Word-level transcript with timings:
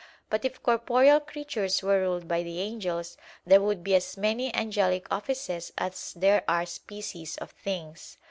But 0.31 0.43
if 0.43 0.63
corporeal 0.63 1.19
creatures 1.19 1.83
were 1.83 1.99
ruled 2.01 2.27
by 2.27 2.41
the 2.41 2.59
angels, 2.59 3.17
there 3.45 3.61
would 3.61 3.83
be 3.83 3.93
as 3.93 4.17
many 4.17 4.51
angelic 4.55 5.05
offices 5.11 5.71
as 5.77 6.13
there 6.13 6.43
are 6.47 6.65
species 6.65 7.37
of 7.37 7.51
things. 7.51 8.17